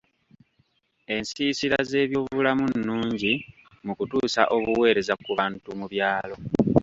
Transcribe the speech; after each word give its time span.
Ensiisira 1.15 1.77
z'ebyobulamu 1.89 2.65
nungi 2.85 3.33
mu 3.85 3.93
kutuusa 3.97 4.41
obuweereza 4.55 5.13
ku 5.23 5.31
bantu 5.39 5.69
mu 5.79 5.85
byalo. 5.93 6.35